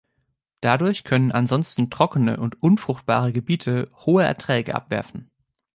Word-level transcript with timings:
Dadurch 0.61 1.03
können 1.03 1.31
ansonsten 1.31 1.91
trockene 1.91 2.39
und 2.39 2.59
unfruchtbare 2.63 3.31
Gebiete 3.33 3.87
hohe 4.03 4.23
Erträge 4.23 4.73
abwerfen. 4.73 5.29